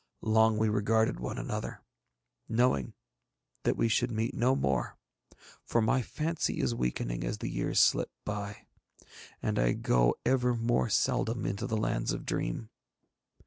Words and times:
Long 0.23 0.57
we 0.57 0.67
regarded 0.67 1.19
one 1.19 1.37
another, 1.37 1.83
knowing 2.49 2.95
that 3.61 3.77
we 3.77 3.87
should 3.87 4.09
meet 4.09 4.33
no 4.33 4.55
more, 4.55 4.97
for 5.63 5.79
my 5.79 6.01
fancy 6.01 6.59
is 6.59 6.73
weakening 6.73 7.23
as 7.23 7.37
the 7.37 7.49
years 7.51 7.79
slip 7.79 8.09
by, 8.25 8.65
and 9.43 9.59
I 9.59 9.73
go 9.73 10.15
ever 10.25 10.55
more 10.55 10.89
seldom 10.89 11.45
into 11.45 11.67
the 11.67 11.77
Lands 11.77 12.13
of 12.13 12.25
Dream. 12.25 12.71